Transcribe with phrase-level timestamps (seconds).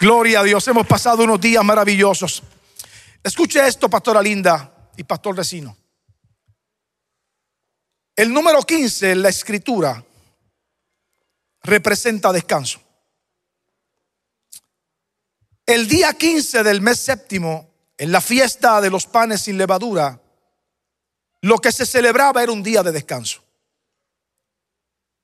[0.00, 2.42] Gloria a Dios, hemos pasado unos días maravillosos.
[3.22, 5.76] Escuche esto, pastora Linda y pastor Recino.
[8.16, 10.02] El número 15 en la escritura
[11.64, 12.80] representa descanso.
[15.66, 20.18] El día 15 del mes séptimo, en la fiesta de los panes sin levadura,
[21.42, 23.44] lo que se celebraba era un día de descanso.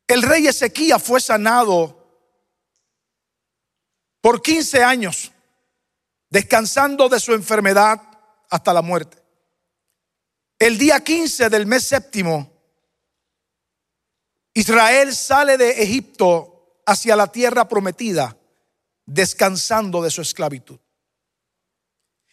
[0.07, 2.06] El rey Ezequías fue sanado
[4.27, 5.31] por 15 años,
[6.29, 8.03] descansando de su enfermedad
[8.51, 9.23] hasta la muerte.
[10.59, 12.51] El día 15 del mes séptimo,
[14.53, 18.37] Israel sale de Egipto hacia la tierra prometida,
[19.05, 20.81] descansando de su esclavitud.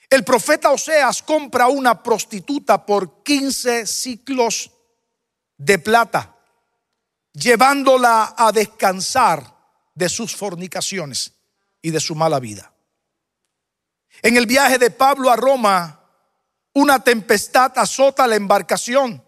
[0.09, 4.71] El profeta Oseas compra una prostituta por 15 ciclos
[5.57, 6.35] de plata,
[7.33, 9.45] llevándola a descansar
[9.93, 11.32] de sus fornicaciones
[11.83, 12.73] y de su mala vida.
[14.23, 15.99] En el viaje de Pablo a Roma,
[16.73, 19.23] una tempestad azota la embarcación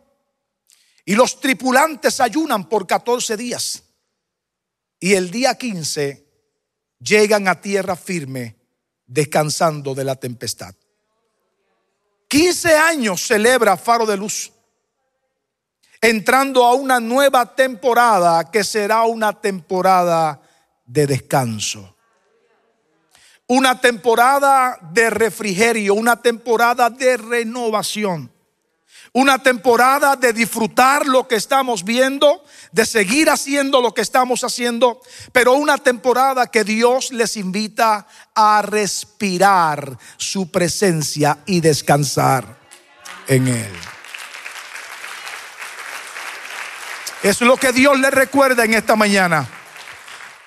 [1.03, 3.83] y los tripulantes ayunan por 14 días.
[4.99, 6.25] Y el día 15
[6.99, 8.55] llegan a tierra firme
[9.05, 10.73] descansando de la tempestad.
[12.29, 14.51] 15 años celebra Faro de Luz,
[16.01, 20.41] entrando a una nueva temporada que será una temporada
[20.85, 21.94] de descanso.
[23.47, 28.31] Una temporada de refrigerio, una temporada de renovación
[29.15, 34.99] una temporada de disfrutar lo que estamos viendo, de seguir haciendo lo que estamos haciendo,
[35.31, 42.57] pero una temporada que Dios les invita a respirar su presencia y descansar
[43.27, 43.71] en Él.
[47.23, 49.47] Es lo que Dios les recuerda en esta mañana.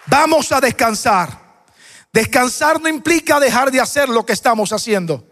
[0.04, 1.47] Vamos a descansar.
[2.18, 5.24] Descansar no implica dejar de hacer lo que estamos haciendo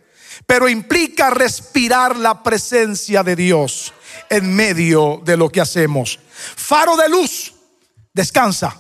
[0.45, 3.93] pero implica respirar la presencia de Dios
[4.29, 6.19] en medio de lo que hacemos.
[6.29, 7.55] Faro de luz,
[8.13, 8.77] descansa.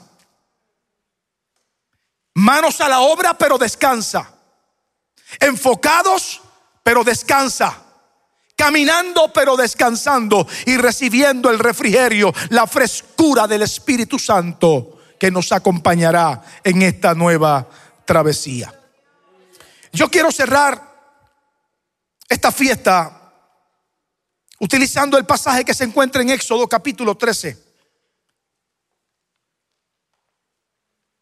[2.34, 4.30] Manos a la obra, pero descansa.
[5.40, 6.42] Enfocados,
[6.82, 7.82] pero descansa.
[8.54, 16.42] Caminando, pero descansando y recibiendo el refrigerio, la frescura del Espíritu Santo que nos acompañará
[16.62, 17.68] en esta nueva
[18.06, 18.72] travesía.
[19.92, 20.94] Yo quiero cerrar
[22.28, 23.32] esta fiesta
[24.58, 27.64] utilizando el pasaje que se encuentra en Éxodo capítulo 13.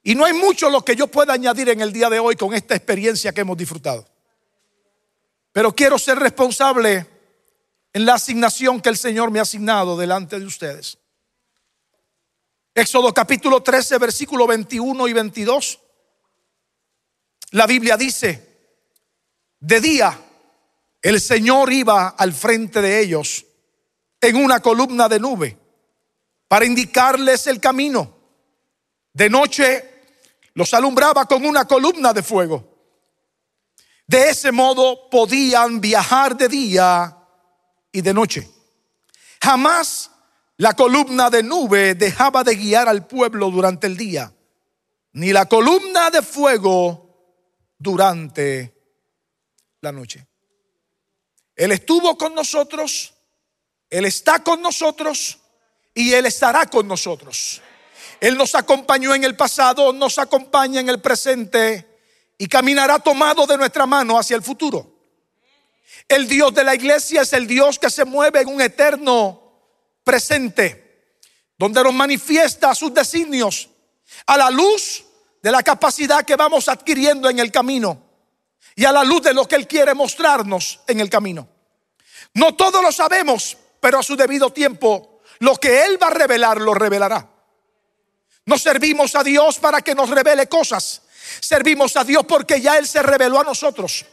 [0.04, 2.52] Y no hay mucho lo que yo pueda añadir en el día de hoy con
[2.52, 4.06] esta experiencia que hemos disfrutado.
[5.52, 7.06] Pero quiero ser responsable
[7.92, 10.98] en la asignación que el Señor me ha asignado delante de ustedes.
[12.74, 15.80] Éxodo capítulo 13, versículo 21 y 22.
[17.54, 18.72] La Biblia dice,
[19.60, 20.20] de día
[21.00, 23.46] el Señor iba al frente de ellos
[24.20, 25.56] en una columna de nube
[26.48, 28.12] para indicarles el camino.
[29.12, 30.02] De noche
[30.54, 32.76] los alumbraba con una columna de fuego.
[34.04, 37.16] De ese modo podían viajar de día
[37.92, 38.50] y de noche.
[39.40, 40.10] Jamás
[40.56, 44.34] la columna de nube dejaba de guiar al pueblo durante el día,
[45.12, 47.03] ni la columna de fuego
[47.84, 48.74] durante
[49.82, 50.26] la noche.
[51.54, 53.14] Él estuvo con nosotros,
[53.90, 55.38] Él está con nosotros
[55.92, 57.60] y Él estará con nosotros.
[58.20, 62.00] Él nos acompañó en el pasado, nos acompaña en el presente
[62.38, 64.90] y caminará tomado de nuestra mano hacia el futuro.
[66.08, 69.60] El Dios de la iglesia es el Dios que se mueve en un eterno
[70.02, 71.12] presente,
[71.58, 73.68] donde nos manifiesta sus designios
[74.26, 75.04] a la luz
[75.44, 78.00] de la capacidad que vamos adquiriendo en el camino
[78.74, 81.46] y a la luz de lo que Él quiere mostrarnos en el camino.
[82.32, 86.62] No todos lo sabemos, pero a su debido tiempo, lo que Él va a revelar,
[86.62, 87.28] lo revelará.
[88.46, 91.02] No servimos a Dios para que nos revele cosas.
[91.40, 94.06] Servimos a Dios porque ya Él se reveló a nosotros.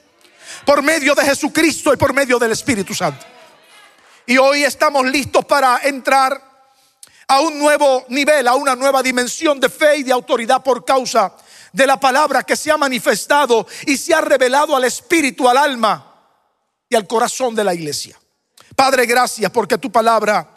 [0.66, 3.25] Por medio de Jesucristo y por medio del Espíritu Santo.
[4.25, 6.50] Y hoy estamos listos para entrar
[7.31, 11.33] a un nuevo nivel, a una nueva dimensión de fe y de autoridad por causa
[11.72, 16.13] de la palabra que se ha manifestado y se ha revelado al espíritu, al alma
[16.89, 18.19] y al corazón de la iglesia.
[18.75, 20.56] Padre, gracias porque tu palabra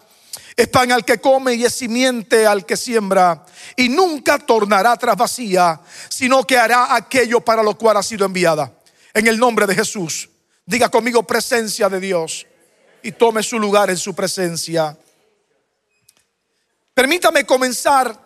[0.56, 3.46] es pan al que come y es simiente al que siembra
[3.76, 8.72] y nunca tornará tras vacía, sino que hará aquello para lo cual ha sido enviada.
[9.12, 10.28] En el nombre de Jesús,
[10.66, 12.48] diga conmigo presencia de Dios
[13.00, 14.98] y tome su lugar en su presencia.
[16.94, 18.16] Permítame comenzar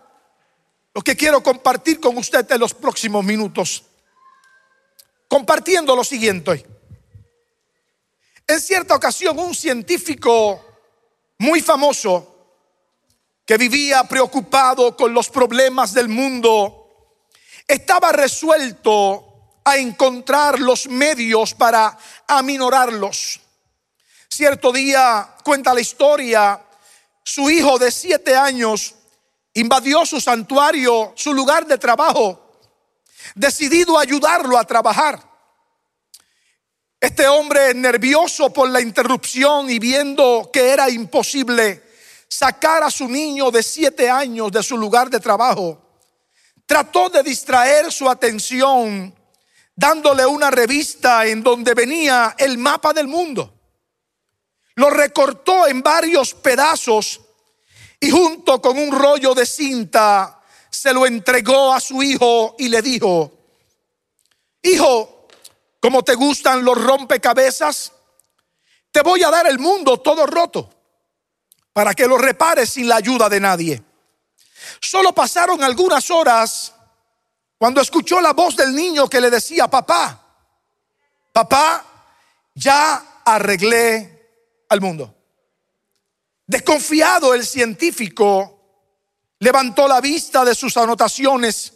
[0.95, 3.85] lo que quiero compartir con usted en los próximos minutos.
[5.29, 6.65] compartiendo lo siguiente.
[8.47, 10.65] En cierta ocasión un científico
[11.39, 12.35] muy famoso
[13.45, 17.15] que vivía preocupado con los problemas del mundo,
[17.67, 23.41] estaba resuelto a encontrar los medios para aminorarlos.
[24.31, 26.59] Cierto día, cuenta la historia,
[27.29, 28.95] su hijo de siete años
[29.53, 32.57] invadió su santuario, su lugar de trabajo,
[33.35, 35.23] decidido a ayudarlo a trabajar.
[36.99, 41.83] Este hombre nervioso por la interrupción y viendo que era imposible
[42.29, 45.83] sacar a su niño de siete años de su lugar de trabajo,
[46.65, 49.15] trató de distraer su atención
[49.77, 53.58] dándole una revista en donde venía el mapa del mundo.
[54.79, 57.21] Lo recortó en varios pedazos
[57.99, 60.41] y junto con un rollo de cinta
[60.71, 63.33] se lo entregó a su hijo y le dijo,
[64.63, 65.27] hijo,
[65.81, 67.91] como te gustan los rompecabezas,
[68.93, 70.71] te voy a dar el mundo todo roto
[71.73, 73.83] para que lo repare sin la ayuda de nadie.
[74.81, 76.73] Solo pasaron algunas horas
[77.59, 80.25] cuando escuchó la voz del niño que le decía, papá,
[81.33, 81.85] papá,
[82.55, 84.18] ya arreglé
[84.69, 85.15] al mundo.
[86.47, 88.59] Desconfiado el científico
[89.41, 91.73] levantó la vista de sus anotaciones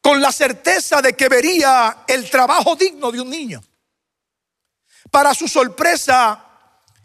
[0.00, 3.62] con la certeza de que vería el trabajo digno de un niño.
[5.10, 6.44] Para su sorpresa,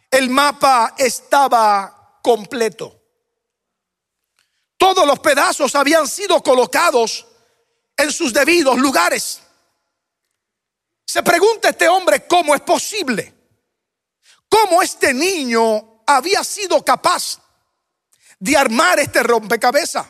[0.09, 3.00] el mapa estaba completo.
[4.77, 7.27] Todos los pedazos habían sido colocados
[7.95, 9.42] en sus debidos lugares.
[11.06, 13.33] Se pregunta este hombre cómo es posible,
[14.51, 17.39] cómo este niño había sido capaz
[18.38, 20.06] de armar este rompecabezas.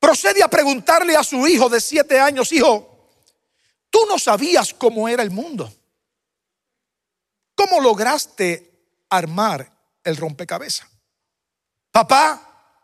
[0.00, 3.14] Procede a preguntarle a su hijo de siete años, hijo,
[3.88, 5.72] tú no sabías cómo era el mundo.
[7.54, 8.68] ¿Cómo lograste
[9.08, 10.88] armar el rompecabezas.
[11.90, 12.80] Papá,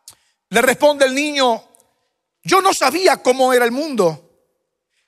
[0.48, 1.62] le responde el niño,
[2.42, 4.20] yo no sabía cómo era el mundo,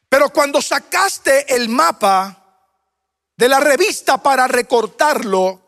[0.08, 2.45] pero cuando sacaste el mapa
[3.36, 5.62] de la revista para recortarlo,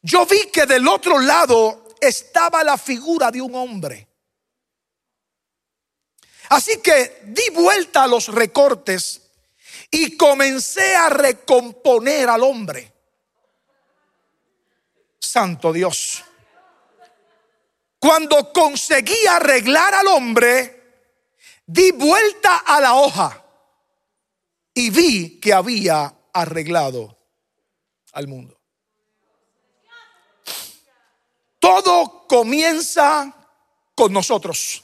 [0.00, 4.08] yo vi que del otro lado estaba la figura de un hombre.
[6.48, 9.22] Así que di vuelta a los recortes
[9.90, 12.92] y comencé a recomponer al hombre.
[15.18, 16.24] Santo Dios.
[17.98, 20.82] Cuando conseguí arreglar al hombre,
[21.64, 23.44] di vuelta a la hoja
[24.74, 27.18] y vi que había arreglado
[28.12, 28.58] al mundo.
[31.58, 33.32] Todo comienza
[33.94, 34.82] con nosotros.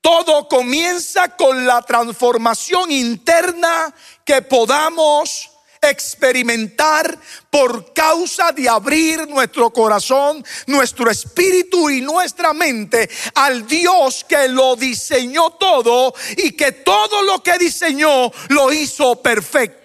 [0.00, 7.18] Todo comienza con la transformación interna que podamos experimentar
[7.50, 14.76] por causa de abrir nuestro corazón, nuestro espíritu y nuestra mente al Dios que lo
[14.76, 19.83] diseñó todo y que todo lo que diseñó lo hizo perfecto.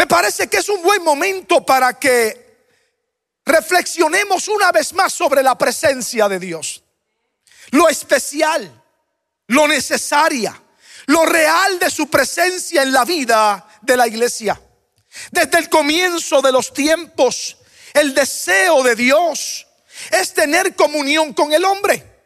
[0.00, 2.64] Me parece que es un buen momento para que
[3.44, 6.82] reflexionemos una vez más sobre la presencia de Dios.
[7.72, 8.82] Lo especial,
[9.48, 10.58] lo necesaria,
[11.04, 14.58] lo real de su presencia en la vida de la iglesia.
[15.32, 17.58] Desde el comienzo de los tiempos,
[17.92, 19.66] el deseo de Dios
[20.12, 22.22] es tener comunión con el hombre.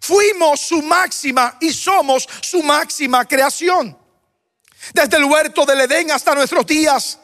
[0.00, 4.05] Fuimos su máxima y somos su máxima creación.
[4.92, 7.18] Desde el huerto del Edén hasta nuestros días.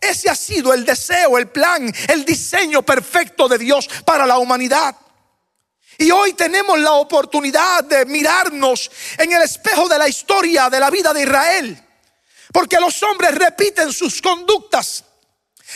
[0.00, 4.96] Ese ha sido el deseo, el plan, el diseño perfecto de Dios para la humanidad.
[5.98, 10.90] Y hoy tenemos la oportunidad de mirarnos en el espejo de la historia de la
[10.90, 11.84] vida de Israel
[12.54, 15.02] porque los hombres repiten sus conductas,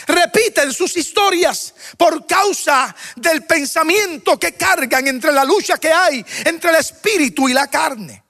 [0.07, 6.69] repiten sus historias por causa del pensamiento que cargan entre la lucha que hay entre
[6.69, 8.23] el espíritu y la carne.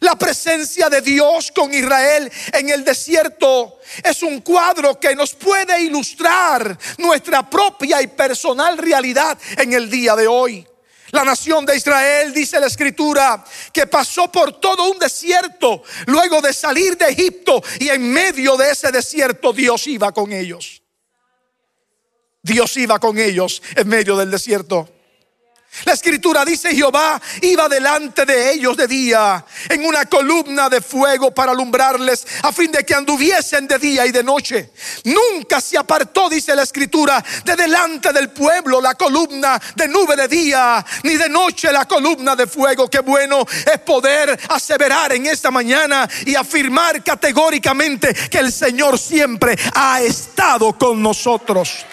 [0.00, 5.82] La presencia de Dios con Israel en el desierto es un cuadro que nos puede
[5.82, 10.66] ilustrar nuestra propia y personal realidad en el día de hoy.
[11.12, 16.52] La nación de Israel, dice la escritura, que pasó por todo un desierto luego de
[16.52, 20.82] salir de Egipto y en medio de ese desierto Dios iba con ellos.
[22.42, 24.95] Dios iba con ellos en medio del desierto.
[25.84, 31.32] La escritura dice, Jehová iba delante de ellos de día en una columna de fuego
[31.32, 34.70] para alumbrarles a fin de que anduviesen de día y de noche.
[35.04, 40.28] Nunca se apartó, dice la escritura, de delante del pueblo la columna de nube de
[40.28, 42.88] día, ni de noche la columna de fuego.
[42.88, 49.56] Qué bueno es poder aseverar en esta mañana y afirmar categóricamente que el Señor siempre
[49.74, 51.84] ha estado con nosotros.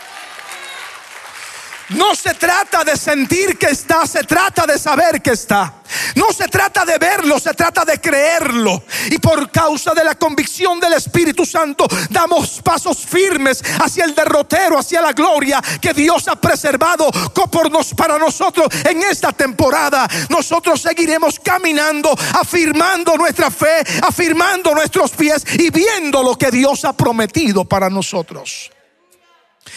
[1.96, 5.82] No se trata de sentir que está, se trata de saber que está.
[6.16, 8.84] No se trata de verlo, se trata de creerlo.
[9.12, 14.78] Y por causa de la convicción del Espíritu Santo, damos pasos firmes hacia el derrotero,
[14.80, 17.12] hacia la gloria que Dios ha preservado
[17.96, 20.08] para nosotros en esta temporada.
[20.30, 26.94] Nosotros seguiremos caminando, afirmando nuestra fe, afirmando nuestros pies y viendo lo que Dios ha
[26.94, 28.72] prometido para nosotros.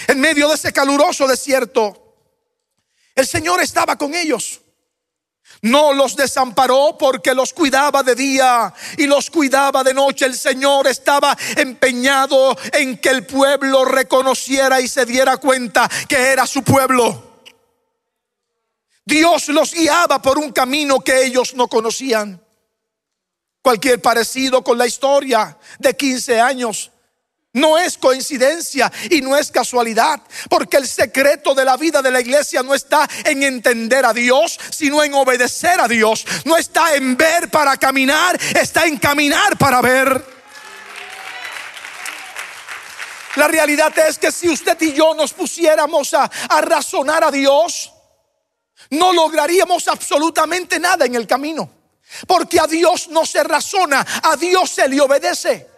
[0.09, 2.06] En medio de ese caluroso desierto,
[3.17, 4.61] el Señor estaba con ellos.
[5.63, 10.27] No los desamparó porque los cuidaba de día y los cuidaba de noche.
[10.27, 16.47] El Señor estaba empeñado en que el pueblo reconociera y se diera cuenta que era
[16.47, 17.41] su pueblo.
[19.05, 22.43] Dios los guiaba por un camino que ellos no conocían.
[23.63, 26.91] Cualquier parecido con la historia de 15 años
[27.57, 32.21] no es coincidencia y no es casualidad, porque el secreto de la vida de la
[32.21, 36.25] iglesia no está en entender a Dios, sino en obedecer a Dios.
[36.45, 40.37] No está en ver para caminar, está en caminar para ver.
[43.37, 47.93] La realidad es que si usted y yo nos pusiéramos a, razonar a Dios,
[48.91, 51.71] no lograríamos absolutamente nada en el camino.
[52.27, 55.76] Porque a Dios no se razona, a Dios se le obedece.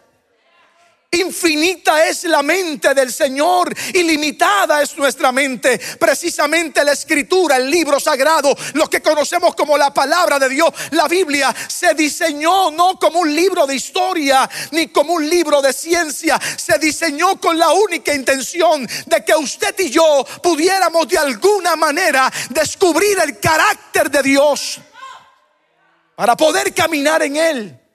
[1.11, 5.81] Infinita es la mente del Señor, ilimitada es nuestra mente.
[5.99, 11.09] Precisamente la escritura, el libro sagrado, lo que conocemos como la palabra de Dios, la
[11.09, 16.39] Biblia, se diseñó no como un libro de historia ni como un libro de ciencia,
[16.59, 22.31] se diseñó con la única intención de que usted y yo pudiéramos de alguna manera
[22.51, 24.79] descubrir el carácter de Dios
[26.15, 27.88] para poder caminar en él.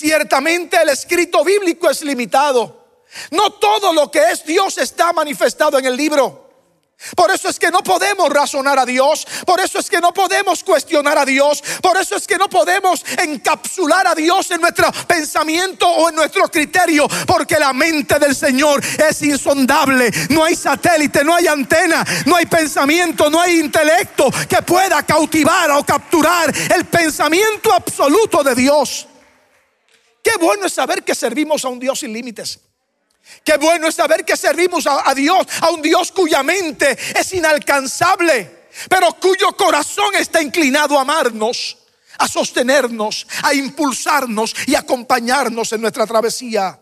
[0.00, 3.04] Ciertamente el escrito bíblico es limitado.
[3.32, 6.48] No todo lo que es Dios está manifestado en el libro.
[7.14, 9.26] Por eso es que no podemos razonar a Dios.
[9.44, 11.62] Por eso es que no podemos cuestionar a Dios.
[11.82, 16.50] Por eso es que no podemos encapsular a Dios en nuestro pensamiento o en nuestro
[16.50, 17.06] criterio.
[17.26, 20.10] Porque la mente del Señor es insondable.
[20.30, 25.70] No hay satélite, no hay antena, no hay pensamiento, no hay intelecto que pueda cautivar
[25.72, 29.06] o capturar el pensamiento absoluto de Dios.
[30.22, 32.60] Qué bueno es saber que servimos a un Dios sin límites.
[33.44, 38.68] Qué bueno es saber que servimos a, Dios, a un Dios cuya mente es inalcanzable,
[38.88, 41.78] pero cuyo corazón está inclinado a amarnos,
[42.18, 46.78] a sostenernos, a impulsarnos y acompañarnos en nuestra travesía.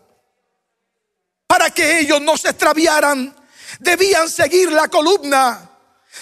[1.47, 3.35] Para que ellos no se extraviaran,
[3.79, 5.69] debían seguir la columna.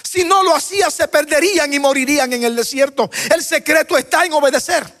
[0.02, 3.10] Si no lo hacían, se perderían y morirían en el desierto.
[3.34, 4.97] El secreto está en obedecer.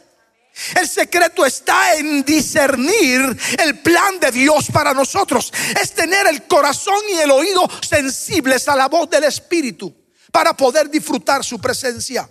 [0.74, 3.20] El secreto está en discernir
[3.58, 5.52] el plan de Dios para nosotros.
[5.80, 9.94] Es tener el corazón y el oído sensibles a la voz del Espíritu
[10.32, 12.28] para poder disfrutar su presencia.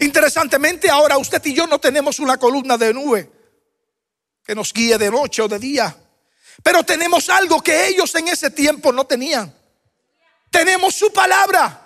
[0.00, 3.30] Interesantemente, ahora usted y yo no tenemos una columna de nube
[4.44, 5.96] que nos guíe de noche o de día,
[6.62, 9.54] pero tenemos algo que ellos en ese tiempo no tenían.
[10.50, 11.84] Tenemos su palabra.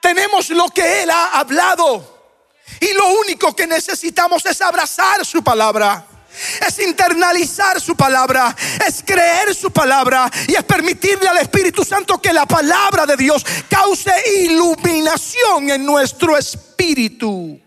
[0.00, 2.15] Tenemos lo que Él ha hablado.
[2.80, 6.06] Y lo único que necesitamos es abrazar su palabra.
[6.66, 8.54] Es internalizar su palabra,
[8.86, 13.44] es creer su palabra y es permitirle al Espíritu Santo que la palabra de Dios
[13.70, 14.12] cause
[14.44, 17.58] iluminación en nuestro espíritu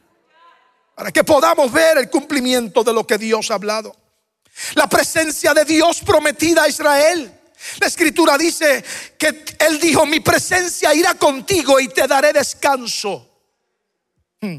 [0.93, 3.95] para que podamos ver el cumplimiento de lo que Dios ha hablado.
[4.75, 7.39] La presencia de Dios prometida a Israel.
[7.79, 8.83] La escritura dice
[9.17, 13.29] que Él dijo, mi presencia irá contigo y te daré descanso.
[14.41, 14.57] Hmm.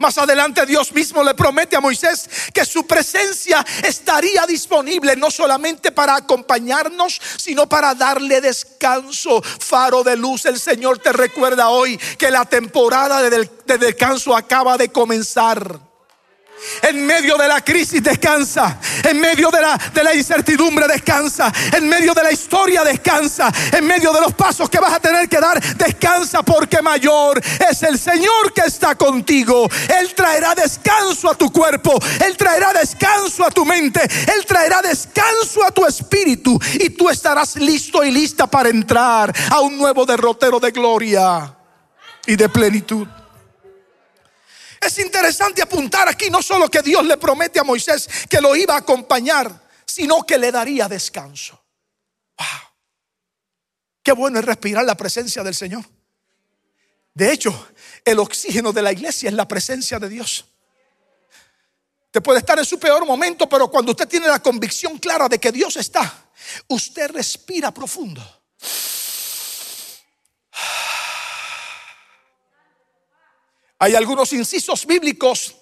[0.00, 5.92] Más adelante Dios mismo le promete a Moisés que su presencia estaría disponible no solamente
[5.92, 9.42] para acompañarnos, sino para darle descanso.
[9.42, 13.46] Faro de luz, el Señor te recuerda hoy que la temporada de,
[13.78, 15.89] descanso acaba de comenzar.
[16.82, 18.78] En medio de la crisis descansa.
[19.04, 21.52] En medio de la, de la incertidumbre descansa.
[21.72, 23.52] En medio de la historia descansa.
[23.72, 27.40] En medio de los pasos que vas a tener que dar descansa porque mayor
[27.70, 29.68] es el Señor que está contigo.
[30.00, 31.98] Él traerá descanso a tu cuerpo.
[32.24, 34.00] Él traerá descanso a tu mente.
[34.02, 36.58] Él traerá descanso a tu espíritu.
[36.74, 41.54] Y tú estarás listo y lista para entrar a un nuevo derrotero de gloria
[42.26, 43.06] y de plenitud.
[44.80, 48.74] Es interesante apuntar aquí no solo que Dios le promete a Moisés que lo iba
[48.74, 51.62] a acompañar, sino que le daría descanso.
[52.38, 52.46] Wow.
[54.02, 55.84] Qué bueno es respirar la presencia del Señor.
[57.12, 57.68] De hecho,
[58.04, 60.46] el oxígeno de la iglesia es la presencia de Dios.
[62.10, 65.38] Te puede estar en su peor momento, pero cuando usted tiene la convicción clara de
[65.38, 66.30] que Dios está,
[66.68, 68.39] usted respira profundo.
[73.80, 75.56] Hay algunos incisos bíblicos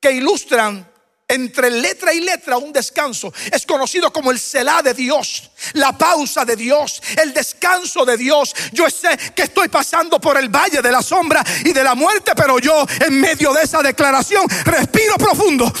[0.00, 0.88] que ilustran
[1.26, 3.32] entre letra y letra un descanso.
[3.52, 8.54] Es conocido como el Selah de Dios, la pausa de Dios, el descanso de Dios.
[8.72, 12.32] Yo sé que estoy pasando por el valle de la sombra y de la muerte,
[12.36, 15.72] pero yo en medio de esa declaración respiro profundo.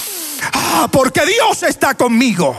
[0.52, 2.56] Ah, porque Dios está conmigo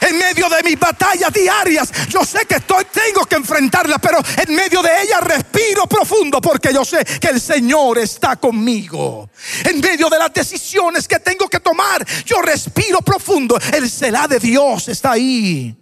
[0.00, 1.90] en medio de mis batallas diarias.
[2.08, 6.72] Yo sé que estoy, tengo que enfrentarlas, pero en medio de ellas respiro profundo porque
[6.72, 9.30] yo sé que el Señor está conmigo.
[9.64, 13.58] En medio de las decisiones que tengo que tomar, yo respiro profundo.
[13.72, 15.76] El Selah de Dios está ahí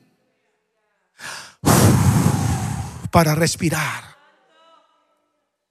[3.10, 4.16] para respirar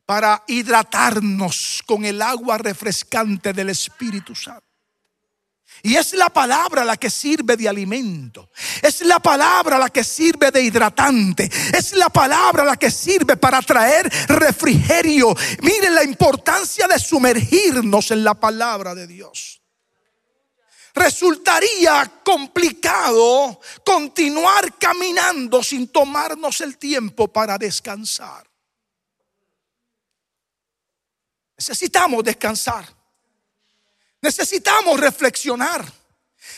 [0.06, 4.65] para hidratarnos con el agua refrescante del Espíritu Santo.
[5.86, 8.50] Y es la palabra la que sirve de alimento.
[8.82, 11.48] Es la palabra la que sirve de hidratante.
[11.78, 15.36] Es la palabra la que sirve para traer refrigerio.
[15.62, 19.62] Miren la importancia de sumergirnos en la palabra de Dios.
[20.96, 28.50] Resultaría complicado continuar caminando sin tomarnos el tiempo para descansar.
[31.56, 33.05] Necesitamos descansar.
[34.26, 35.86] Necesitamos reflexionar.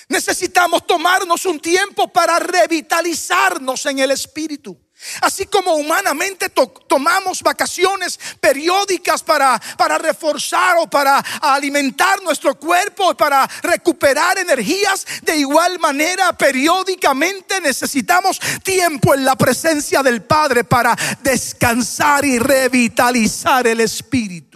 [0.07, 4.79] Necesitamos tomarnos un tiempo para revitalizarnos en el espíritu.
[5.21, 6.49] Así como humanamente
[6.87, 15.35] tomamos vacaciones periódicas para, para reforzar o para alimentar nuestro cuerpo, para recuperar energías, de
[15.35, 23.81] igual manera periódicamente necesitamos tiempo en la presencia del Padre para descansar y revitalizar el
[23.81, 24.46] espíritu.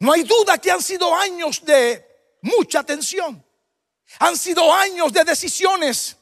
[0.00, 2.06] No hay duda que han sido años de
[2.42, 3.44] mucha tensión.
[4.20, 6.16] Han sido años de decisiones.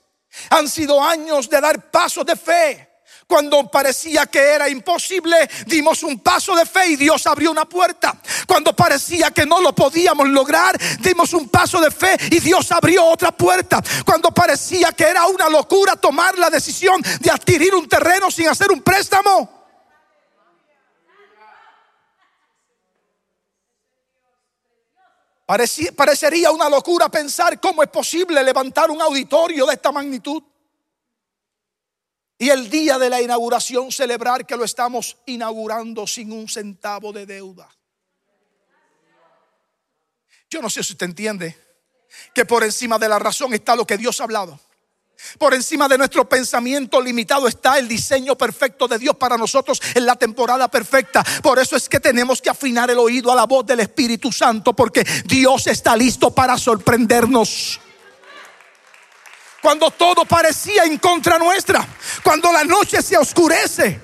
[0.51, 2.97] Han sido años de dar pasos de fe.
[3.27, 5.37] Cuando parecía que era imposible,
[5.67, 8.17] dimos un paso de fe y Dios abrió una puerta.
[8.47, 13.05] Cuando parecía que no lo podíamos lograr, dimos un paso de fe y Dios abrió
[13.05, 13.83] otra puerta.
[14.05, 18.71] Cuando parecía que era una locura tomar la decisión de adquirir un terreno sin hacer
[18.71, 19.56] un préstamo,
[25.47, 30.43] parecería una locura pensar cómo es posible levantar un auditorio de esta magnitud.
[32.39, 37.25] Y el día de la inauguración celebrar que lo estamos inaugurando sin un centavo de
[37.25, 37.69] deuda.
[40.51, 41.57] Yo no sé si usted entiende
[42.35, 44.61] que por encima de la razón está lo que Dios ha hablado.
[45.39, 50.07] Por encima de nuestro pensamiento limitado está el diseño perfecto de Dios para nosotros en
[50.07, 51.25] la temporada perfecta.
[51.43, 54.73] Por eso es que tenemos que afinar el oído a la voz del Espíritu Santo
[54.75, 57.81] porque Dios está listo para sorprendernos.
[59.63, 61.87] Cuando todo parecía en contra nuestra,
[62.23, 64.01] cuando la noche se oscurece,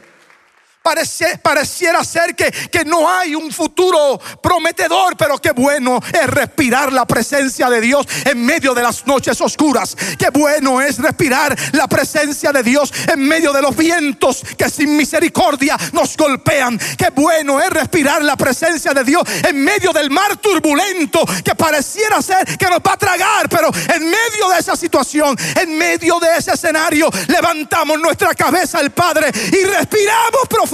[0.83, 7.07] pareciera ser que, que no hay un futuro prometedor, pero qué bueno es respirar la
[7.07, 9.97] presencia de Dios en medio de las noches oscuras.
[10.19, 14.97] Qué bueno es respirar la presencia de Dios en medio de los vientos que sin
[14.97, 16.79] misericordia nos golpean.
[16.99, 22.21] Qué bueno es respirar la presencia de Dios en medio del mar turbulento que pareciera
[22.21, 26.37] ser que nos va a tragar, pero en medio de esa situación, en medio de
[26.37, 30.72] ese escenario, levantamos nuestra cabeza al Padre y respiramos profundamente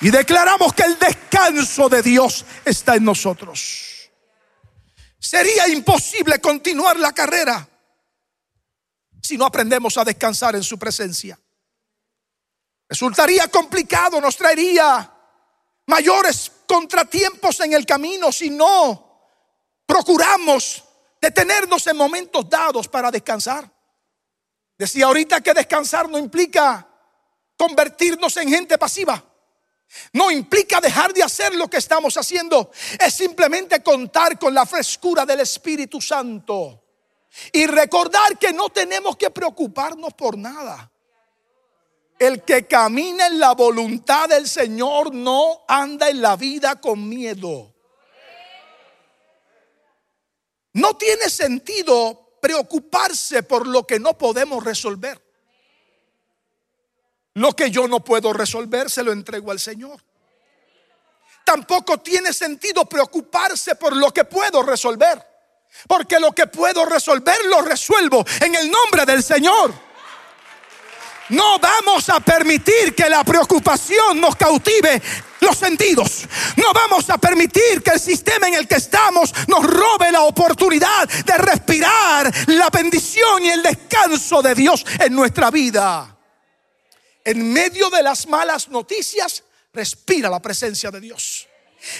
[0.00, 4.10] y declaramos que el descanso de Dios está en nosotros.
[5.18, 7.68] Sería imposible continuar la carrera
[9.22, 11.38] si no aprendemos a descansar en su presencia.
[12.88, 15.12] Resultaría complicado, nos traería
[15.86, 19.28] mayores contratiempos en el camino si no
[19.84, 20.84] procuramos
[21.20, 23.70] detenernos en momentos dados para descansar.
[24.78, 26.89] Decía ahorita que descansar no implica
[27.60, 29.22] convertirnos en gente pasiva.
[30.14, 32.70] No implica dejar de hacer lo que estamos haciendo.
[32.98, 36.82] Es simplemente contar con la frescura del Espíritu Santo.
[37.52, 40.90] Y recordar que no tenemos que preocuparnos por nada.
[42.18, 47.74] El que camina en la voluntad del Señor no anda en la vida con miedo.
[50.72, 55.29] No tiene sentido preocuparse por lo que no podemos resolver.
[57.34, 60.00] Lo que yo no puedo resolver se lo entrego al Señor.
[61.44, 65.26] Tampoco tiene sentido preocuparse por lo que puedo resolver.
[65.86, 69.72] Porque lo que puedo resolver lo resuelvo en el nombre del Señor.
[71.30, 75.00] No vamos a permitir que la preocupación nos cautive
[75.40, 76.26] los sentidos.
[76.56, 81.08] No vamos a permitir que el sistema en el que estamos nos robe la oportunidad
[81.08, 86.19] de respirar la bendición y el descanso de Dios en nuestra vida.
[87.24, 91.46] En medio de las malas noticias, respira la presencia de Dios.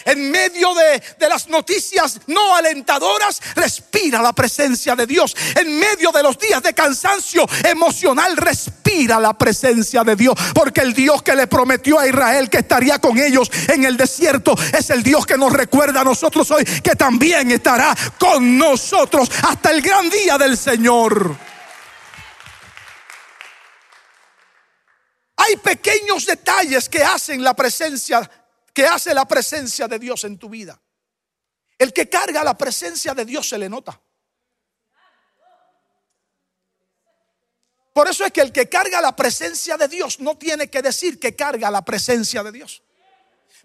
[0.05, 5.35] En medio de, las noticias no alentadoras, respira la presencia de Dios.
[5.55, 10.35] En medio de los días de cansancio emocional, respira la presencia de Dios.
[10.55, 14.55] Porque el Dios que le prometió a Israel que estaría con ellos en el desierto
[14.77, 19.71] es el Dios que nos recuerda a nosotros hoy que también estará con nosotros hasta
[19.71, 21.50] el gran día del Señor.
[25.43, 28.31] Hay pequeños detalles que hacen la presencia,
[28.75, 30.79] que hace la presencia de Dios en tu vida.
[31.79, 33.99] El que carga la presencia de Dios se le nota.
[37.95, 41.19] Por eso es que el que carga la presencia de Dios no tiene que decir
[41.19, 42.83] que carga la presencia de Dios.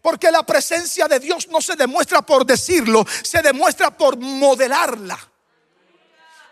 [0.01, 5.19] Porque la presencia de Dios no se demuestra por decirlo, se demuestra por modelarla.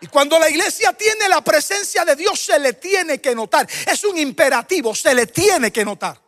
[0.00, 3.66] Y cuando la iglesia tiene la presencia de Dios, se le tiene que notar.
[3.86, 6.20] Es un imperativo, se le tiene que notar.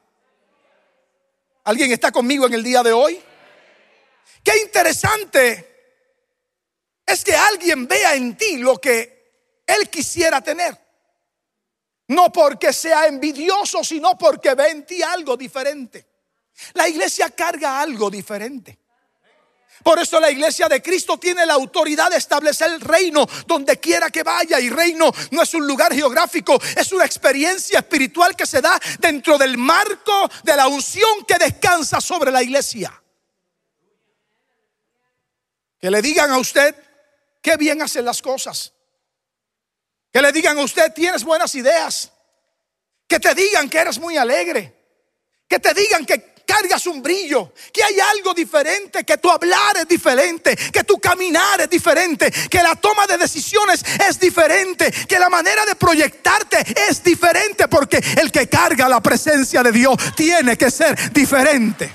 [1.65, 3.21] ¿Alguien está conmigo en el día de hoy?
[4.43, 5.77] Qué interesante
[7.05, 10.77] es que alguien vea en ti lo que él quisiera tener.
[12.09, 16.07] No porque sea envidioso, sino porque ve en ti algo diferente.
[16.75, 18.79] La iglesia carga algo diferente.
[19.87, 24.11] Por eso la iglesia de Cristo tiene la autoridad de establecer el reino donde quiera
[24.11, 24.59] que vaya.
[24.59, 29.39] Y reino no es un lugar geográfico, es una experiencia espiritual que se da dentro
[29.39, 33.01] del marco de la unción que descansa sobre la iglesia.
[35.79, 36.75] Que le digan a usted
[37.41, 38.73] qué bien hacen las cosas.
[40.13, 42.11] Que le digan a usted tienes buenas ideas.
[43.07, 44.75] Que te digan que eres muy alegre.
[45.47, 49.89] Que te digan que cargas un brillo, que hay algo diferente, que tu hablar es
[49.89, 55.29] diferente, que tu caminar es diferente, que la toma de decisiones es diferente, que la
[55.29, 60.71] manera de proyectarte es diferente, porque el que carga la presencia de Dios tiene que
[60.71, 61.93] ser diferente.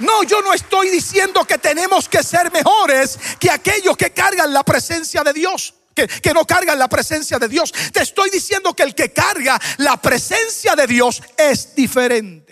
[0.00, 4.62] No, yo no estoy diciendo que tenemos que ser mejores que aquellos que cargan la
[4.62, 5.74] presencia de Dios
[6.06, 7.72] que, no cargan la presencia de Dios.
[7.92, 12.50] Te estoy diciendo que el que carga la presencia de Dios es diferente.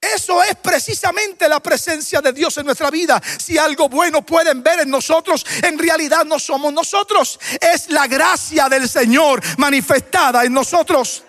[0.00, 3.20] Eso es precisamente la presencia de Dios en nuestra vida.
[3.38, 7.38] Si algo bueno pueden ver en nosotros, en realidad no somos nosotros.
[7.60, 11.24] Es la gracia del Señor manifestada en nosotros.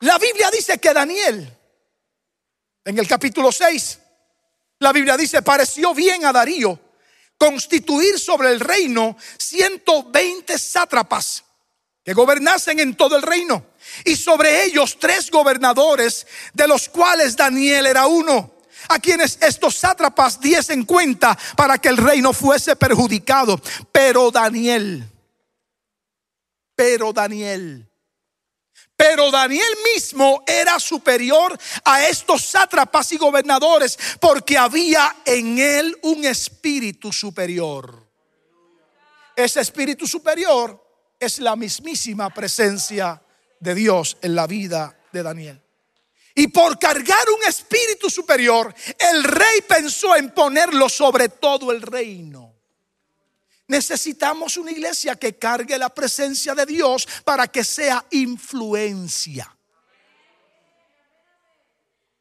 [0.00, 1.58] La Biblia dice que Daniel,
[2.84, 3.98] en el capítulo 6,
[4.78, 6.78] la Biblia dice, pareció bien a Darío
[7.38, 11.44] constituir sobre el reino 120 sátrapas
[12.04, 13.66] que gobernasen en todo el reino.
[14.04, 18.54] Y sobre ellos tres gobernadores, de los cuales Daniel era uno,
[18.88, 23.60] a quienes estos sátrapas diesen cuenta para que el reino fuese perjudicado.
[23.90, 25.04] Pero Daniel,
[26.74, 27.88] pero Daniel,
[28.96, 36.24] pero Daniel mismo era superior a estos sátrapas y gobernadores porque había en él un
[36.24, 38.04] espíritu superior.
[39.36, 40.80] Ese espíritu superior
[41.18, 43.20] es la mismísima presencia
[43.58, 45.60] de Dios en la vida de Daniel.
[46.36, 52.53] Y por cargar un espíritu superior, el rey pensó en ponerlo sobre todo el reino.
[53.66, 59.50] Necesitamos una iglesia que cargue la presencia de Dios para que sea influencia.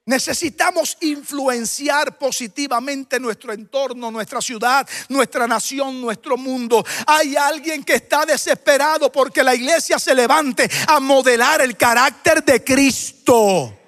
[0.05, 6.85] Necesitamos influenciar positivamente nuestro entorno, nuestra ciudad, nuestra nación, nuestro mundo.
[7.07, 12.61] Hay alguien que está desesperado porque la iglesia se levante a modelar el carácter de
[12.63, 13.79] Cristo.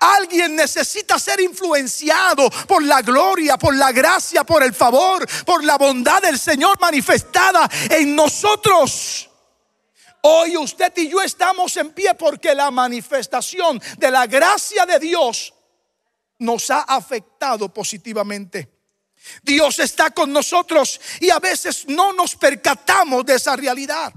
[0.00, 5.78] Alguien necesita ser influenciado por la gloria, por la gracia, por el favor, por la
[5.78, 9.30] bondad del Señor manifestada en nosotros.
[10.22, 15.54] Hoy usted y yo estamos en pie porque la manifestación de la gracia de Dios
[16.38, 18.72] nos ha afectado positivamente.
[19.42, 24.12] Dios está con nosotros y a veces no nos percatamos de esa realidad.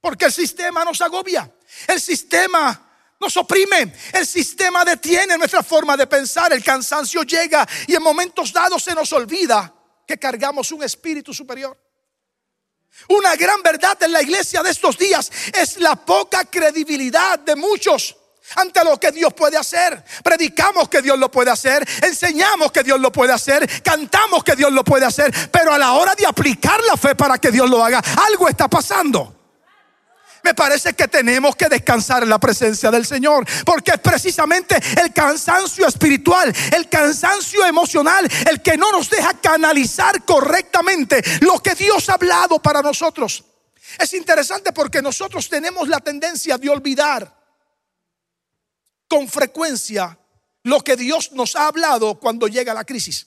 [0.00, 1.50] Porque el sistema nos agobia.
[1.86, 2.87] El sistema
[3.20, 3.92] nos oprime.
[4.12, 6.52] El sistema detiene nuestra forma de pensar.
[6.52, 9.74] El cansancio llega y en momentos dados se nos olvida
[10.06, 11.76] que cargamos un espíritu superior.
[13.08, 18.16] Una gran verdad en la iglesia de estos días es la poca credibilidad de muchos
[18.56, 20.02] ante lo que Dios puede hacer.
[20.24, 24.72] Predicamos que Dios lo puede hacer, enseñamos que Dios lo puede hacer, cantamos que Dios
[24.72, 27.84] lo puede hacer, pero a la hora de aplicar la fe para que Dios lo
[27.84, 29.37] haga, algo está pasando.
[30.48, 35.12] Me parece que tenemos que descansar en la presencia del Señor, porque es precisamente el
[35.12, 42.08] cansancio espiritual, el cansancio emocional, el que no nos deja canalizar correctamente lo que Dios
[42.08, 43.44] ha hablado para nosotros.
[43.98, 47.30] Es interesante porque nosotros tenemos la tendencia de olvidar
[49.06, 50.18] con frecuencia
[50.62, 53.26] lo que Dios nos ha hablado cuando llega la crisis.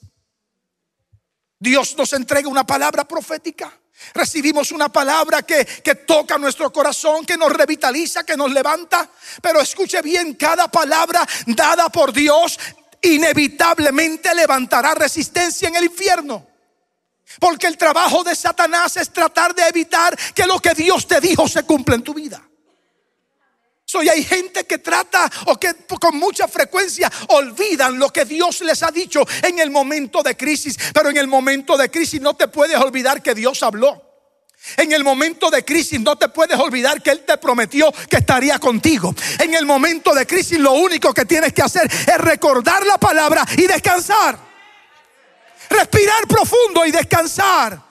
[1.60, 3.72] Dios nos entrega una palabra profética.
[4.14, 9.08] Recibimos una palabra que, que, toca nuestro corazón, que nos revitaliza, que nos levanta.
[9.40, 12.58] Pero escuche bien, cada palabra dada por Dios
[13.02, 16.46] inevitablemente levantará resistencia en el infierno.
[17.40, 21.48] Porque el trabajo de Satanás es tratar de evitar que lo que Dios te dijo
[21.48, 22.42] se cumpla en tu vida.
[24.00, 28.82] Y hay gente que trata o que con mucha frecuencia olvidan lo que Dios les
[28.82, 30.78] ha dicho en el momento de crisis.
[30.94, 34.12] Pero en el momento de crisis no te puedes olvidar que Dios habló.
[34.76, 38.58] En el momento de crisis no te puedes olvidar que Él te prometió que estaría
[38.58, 39.14] contigo.
[39.40, 43.44] En el momento de crisis lo único que tienes que hacer es recordar la palabra
[43.56, 44.38] y descansar.
[45.68, 47.82] Respirar profundo y descansar.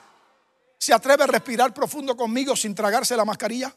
[0.78, 3.72] ¿Se atreve a respirar profundo conmigo sin tragarse la mascarilla?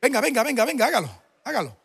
[0.00, 1.76] Venga, venga, venga, venga, hágalo, hágalo.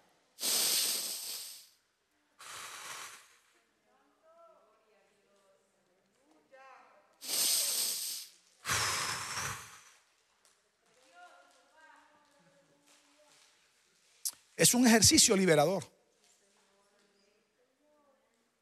[14.56, 15.84] Es un ejercicio liberador.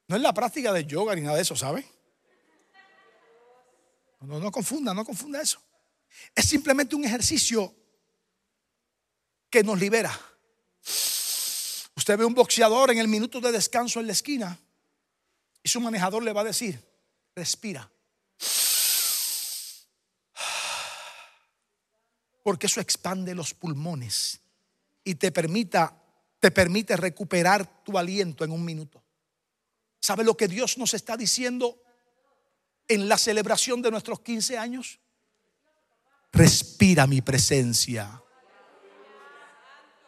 [0.08, 1.86] No es la práctica de yoga ni nada de eso, ¿sabe?
[4.22, 5.62] No, no confunda, no confunda eso.
[6.34, 7.76] Es simplemente un ejercicio
[9.54, 10.12] que nos libera.
[11.96, 14.58] Usted ve un boxeador en el minuto de descanso en la esquina
[15.62, 16.84] y su manejador le va a decir,
[17.36, 17.88] respira.
[22.42, 24.42] Porque eso expande los pulmones
[25.04, 26.00] y te permita
[26.39, 29.04] te permite recuperar tu aliento en un minuto.
[30.00, 31.80] ¿Sabe lo que Dios nos está diciendo
[32.88, 35.00] en la celebración de nuestros 15 años?
[36.34, 38.23] Respira mi presencia.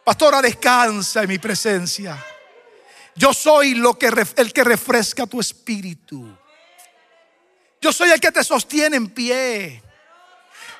[0.06, 2.16] Pastora, descansa en mi presencia.
[3.16, 6.32] Yo soy el que refresca tu espíritu.
[7.80, 9.82] Yo soy el que te sostiene en pie.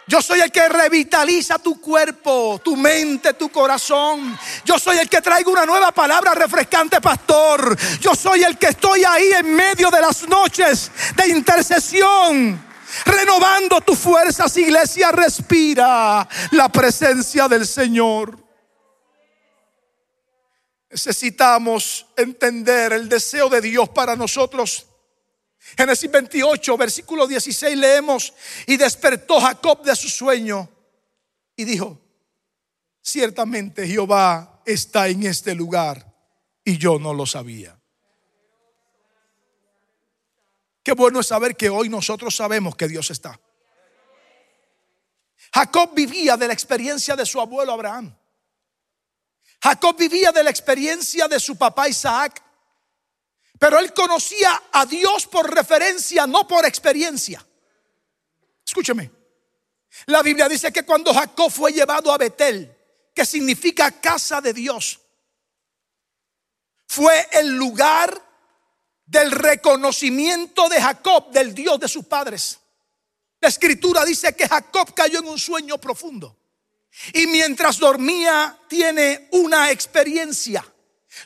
[0.07, 4.39] Yo soy el que revitaliza tu cuerpo, tu mente, tu corazón.
[4.65, 7.77] Yo soy el que traigo una nueva palabra refrescante, pastor.
[7.99, 12.65] Yo soy el que estoy ahí en medio de las noches de intercesión.
[13.05, 18.46] Renovando tus fuerzas, iglesia, respira la presencia del Señor.
[20.91, 24.87] Necesitamos entender el deseo de Dios para nosotros.
[25.77, 28.33] Génesis 28, versículo 16 leemos,
[28.67, 30.69] y despertó Jacob de su sueño
[31.57, 32.01] y dijo,
[33.03, 36.15] ciertamente Jehová está en este lugar
[36.65, 37.77] y yo no lo sabía.
[40.85, 43.41] Qué bueno es saber que hoy nosotros sabemos que Dios está.
[45.53, 48.17] Jacob vivía de la experiencia de su abuelo Abraham.
[49.63, 52.43] Jacob vivía de la experiencia de su papá Isaac,
[53.59, 57.45] pero él conocía a Dios por referencia, no por experiencia.
[58.67, 59.11] Escúcheme.
[60.07, 62.77] La Biblia dice que cuando Jacob fue llevado a Betel,
[63.15, 65.01] que significa casa de Dios,
[66.87, 68.23] fue el lugar
[69.07, 72.59] del reconocimiento de Jacob del Dios de sus padres.
[73.41, 76.37] La escritura dice que Jacob cayó en un sueño profundo.
[77.13, 80.65] Y mientras dormía tiene una experiencia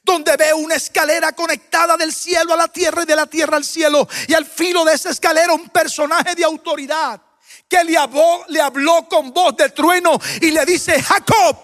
[0.02, 3.64] donde ve una escalera conectada del cielo a la tierra y de la tierra al
[3.64, 4.08] cielo.
[4.28, 7.20] Y al filo de esa escalera un personaje de autoridad
[7.68, 11.56] que le habló, le habló con voz de trueno y le dice, Jacob,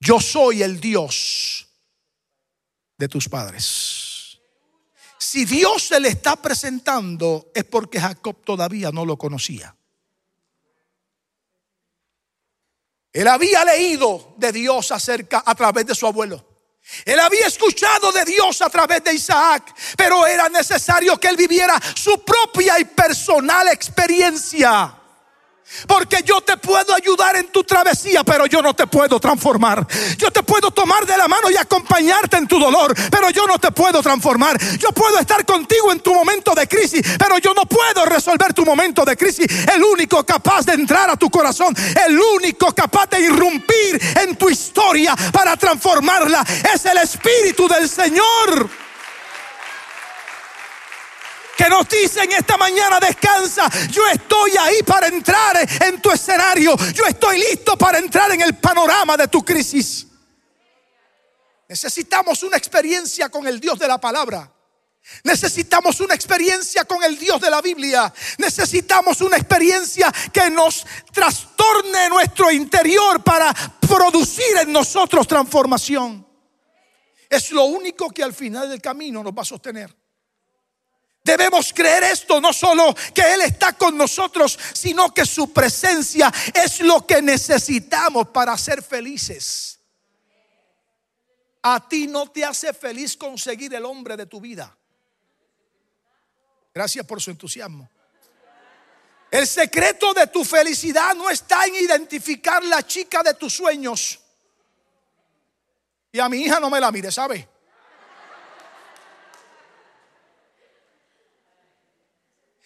[0.00, 1.68] yo soy el Dios
[2.96, 4.38] de tus padres.
[5.18, 9.76] si Dios se le está presentando es porque Jacob todavía no lo conocía.
[13.12, 16.46] Él había leído de Dios acerca a través de su abuelo.
[17.04, 21.80] Él había escuchado de Dios a través de Isaac, pero era necesario que él viviera
[21.94, 24.99] su propia y personal experiencia.
[25.86, 29.86] Porque yo te puedo ayudar en tu travesía, pero yo no te puedo transformar.
[30.18, 33.58] Yo te puedo tomar de la mano y acompañarte en tu dolor, pero yo no
[33.58, 34.58] te puedo transformar.
[34.78, 38.64] Yo puedo estar contigo en tu momento de crisis, pero yo no puedo resolver tu
[38.64, 39.46] momento de crisis.
[39.72, 41.74] El único capaz de entrar a tu corazón,
[42.06, 48.68] el único capaz de irrumpir en tu historia para transformarla, es el Espíritu del Señor
[51.60, 53.68] que nos dicen esta mañana descansa.
[53.90, 56.74] Yo estoy ahí para entrar en tu escenario.
[56.94, 60.06] Yo estoy listo para entrar en el panorama de tu crisis.
[61.68, 64.50] Necesitamos una experiencia con el Dios de la palabra.
[65.22, 68.10] Necesitamos una experiencia con el Dios de la Biblia.
[68.38, 73.52] Necesitamos una experiencia que nos trastorne nuestro interior para
[73.86, 76.26] producir en nosotros transformación.
[77.28, 79.99] Es lo único que al final del camino nos va a sostener.
[81.22, 86.80] Debemos creer esto, no solo que Él está con nosotros, sino que su presencia es
[86.80, 89.78] lo que necesitamos para ser felices.
[91.62, 94.74] A ti no te hace feliz conseguir el hombre de tu vida.
[96.72, 97.90] Gracias por su entusiasmo.
[99.30, 104.20] El secreto de tu felicidad no está en identificar la chica de tus sueños.
[106.10, 107.46] Y a mi hija no me la mire, ¿sabe?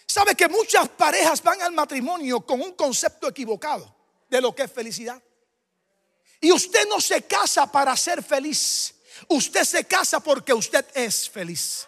[0.06, 3.94] ¿Sabe que muchas parejas van al matrimonio con un concepto equivocado
[4.28, 5.20] de lo que es felicidad?
[6.40, 8.94] Y usted no se casa para ser feliz.
[9.28, 11.86] Usted se casa porque usted es feliz.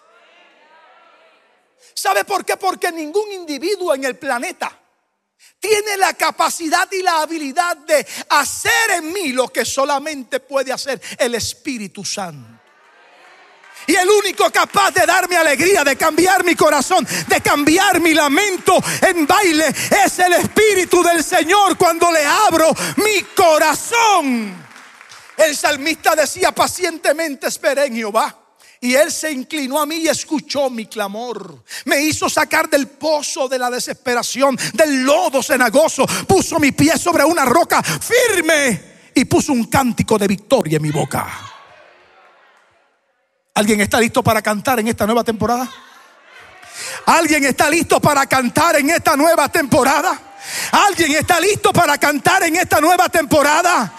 [1.94, 2.56] ¿Sabe por qué?
[2.56, 4.80] Porque ningún individuo en el planeta
[5.58, 11.00] tiene la capacidad y la habilidad de hacer en mí lo que solamente puede hacer
[11.18, 12.55] el Espíritu Santo.
[13.86, 18.82] Y el único capaz de darme alegría, de cambiar mi corazón, de cambiar mi lamento
[19.02, 24.66] en baile, es el Espíritu del Señor cuando le abro mi corazón.
[25.36, 28.42] El salmista decía pacientemente, esperé en Jehová.
[28.80, 31.64] Y él se inclinó a mí y escuchó mi clamor.
[31.86, 36.06] Me hizo sacar del pozo de la desesperación, del lodo cenagoso.
[36.26, 40.90] Puso mi pie sobre una roca firme y puso un cántico de victoria en mi
[40.90, 41.55] boca.
[43.56, 45.66] ¿Alguien está listo para cantar en esta nueva temporada?
[47.06, 50.20] ¿Alguien está listo para cantar en esta nueva temporada?
[50.72, 53.94] ¿Alguien está listo para cantar en esta nueva temporada?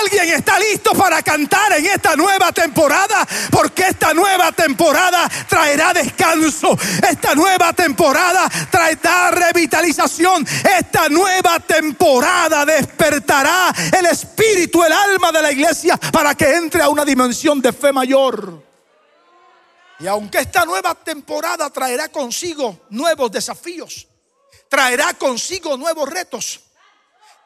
[0.00, 3.28] ¿Alguien está listo para cantar en esta nueva temporada?
[3.50, 6.70] Porque esta nueva temporada traerá descanso.
[7.06, 10.46] Esta nueva temporada traerá revitalización.
[10.78, 16.88] Esta nueva temporada despertará el espíritu, el alma de la iglesia para que entre a
[16.88, 18.71] una dimensión de fe mayor.
[20.02, 24.08] Y aunque esta nueva temporada traerá consigo nuevos desafíos,
[24.68, 26.60] traerá consigo nuevos retos,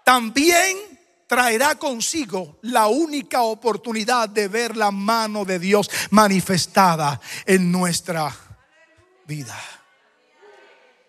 [0.03, 8.35] también traerá consigo la única oportunidad de ver la mano de Dios manifestada en nuestra
[9.27, 9.59] vida.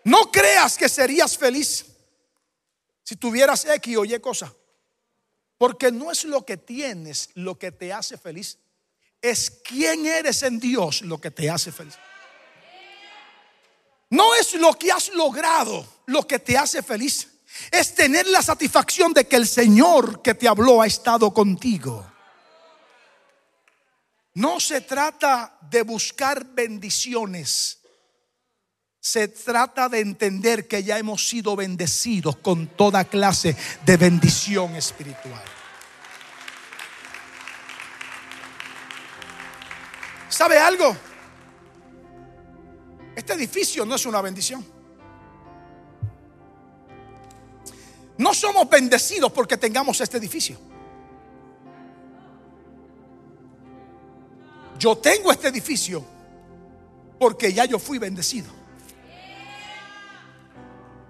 [0.04, 1.86] No creas que serías feliz
[3.02, 4.52] si tuvieras X o Y cosa,
[5.56, 8.58] porque no es lo que tienes lo que te hace feliz
[9.20, 11.94] es quién eres en Dios lo que te hace feliz.
[14.10, 17.28] No es lo que has logrado lo que te hace feliz.
[17.70, 22.06] Es tener la satisfacción de que el Señor que te habló ha estado contigo.
[24.34, 27.80] No se trata de buscar bendiciones.
[29.00, 35.57] Se trata de entender que ya hemos sido bendecidos con toda clase de bendición espiritual.
[40.38, 40.96] ¿Sabe algo?
[43.16, 44.64] Este edificio no es una bendición.
[48.18, 50.56] No somos bendecidos porque tengamos este edificio.
[54.78, 56.04] Yo tengo este edificio
[57.18, 58.46] porque ya yo fui bendecido.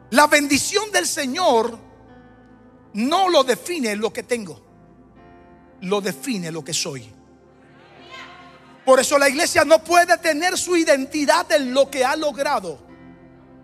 [0.08, 1.78] La bendición del Señor
[2.94, 4.58] no lo define lo que tengo,
[5.82, 7.17] lo define lo que soy.
[8.88, 12.78] Por eso la iglesia no puede tener su identidad en lo que ha logrado.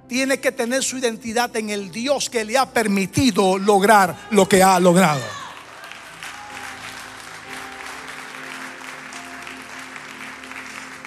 [0.07, 4.63] Tiene que tener su identidad en el Dios que le ha permitido lograr lo que
[4.63, 5.23] ha logrado.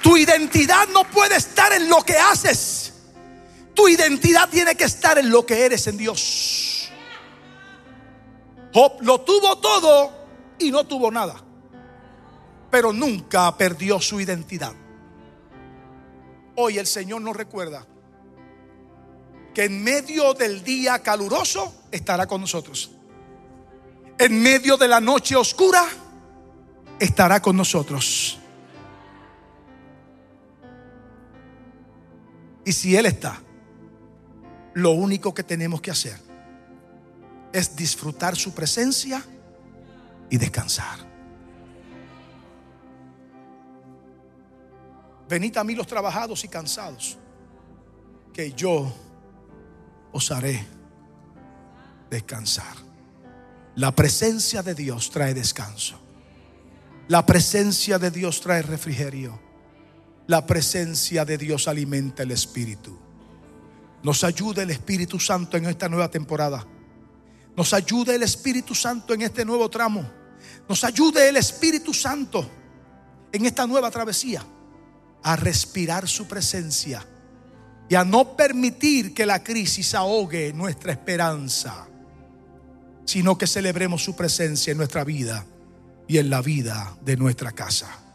[0.01, 2.93] Tu identidad no puede estar en lo que haces.
[3.75, 6.89] Tu identidad tiene que estar en lo que eres en Dios.
[8.73, 10.11] Job lo tuvo todo
[10.57, 11.43] y no tuvo nada.
[12.77, 14.71] Pero nunca perdió su identidad.
[16.57, 17.87] Hoy el Señor nos recuerda
[19.51, 22.91] que en medio del día caluroso estará con nosotros.
[24.19, 25.87] En medio de la noche oscura
[26.99, 28.37] estará con nosotros.
[32.63, 33.41] Y si Él está,
[34.75, 36.19] lo único que tenemos que hacer
[37.51, 39.25] es disfrutar su presencia
[40.29, 41.06] y descansar.
[45.29, 47.17] Venid a mí los trabajados y cansados,
[48.33, 48.93] que yo
[50.13, 50.65] os haré
[52.09, 52.75] descansar.
[53.75, 55.99] La presencia de Dios trae descanso.
[57.09, 59.39] La presencia de Dios trae refrigerio.
[60.27, 62.97] La presencia de Dios alimenta el espíritu.
[64.03, 66.65] Nos ayude el Espíritu Santo en esta nueva temporada.
[67.55, 70.09] Nos ayude el Espíritu Santo en este nuevo tramo.
[70.69, 72.47] Nos ayude el Espíritu Santo
[73.31, 74.45] en esta nueva travesía
[75.27, 77.05] a respirar su presencia
[77.89, 81.85] y a no permitir que la crisis ahogue nuestra esperanza,
[83.03, 85.45] sino que celebremos su presencia en nuestra vida
[86.07, 88.06] y en la vida de nuestra casa.